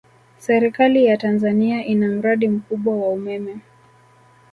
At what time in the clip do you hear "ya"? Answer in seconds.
1.05-1.17